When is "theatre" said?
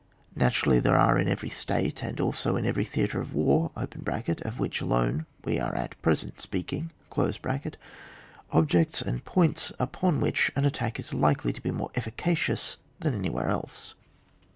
2.85-3.21